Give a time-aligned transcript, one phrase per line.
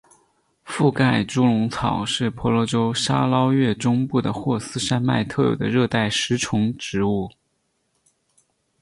[0.63, 7.29] 附盖猪笼草是婆罗洲沙捞越中部的霍斯山脉特有的热带食虫植物。